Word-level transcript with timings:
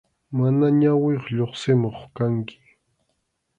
Mana 0.37 0.65
ñawiyuq 0.79 1.25
lluqsimuq 1.35 1.97
kanki. 2.15 2.57